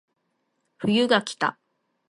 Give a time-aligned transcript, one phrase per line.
[0.79, 1.59] 冬がきた